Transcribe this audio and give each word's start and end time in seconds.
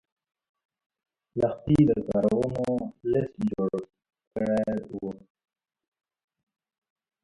لښتې 1.39 1.77
د 1.89 1.91
کارونو 2.09 2.67
لست 3.11 3.35
جوړ 3.49 3.73
کړی 4.33 4.77
و. 5.01 5.03